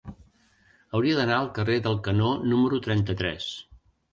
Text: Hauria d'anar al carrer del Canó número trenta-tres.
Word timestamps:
Hauria 0.99 1.19
d'anar 1.19 1.35
al 1.41 1.51
carrer 1.59 1.77
del 1.89 1.99
Canó 2.09 2.33
número 2.55 2.81
trenta-tres. 2.89 3.53